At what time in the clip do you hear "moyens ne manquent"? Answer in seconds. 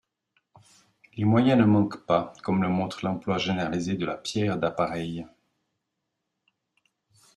1.25-2.07